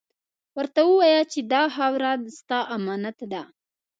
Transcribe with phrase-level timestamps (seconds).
[0.57, 3.43] ورته ووایه چې دا خاوره، ستا امانت ده.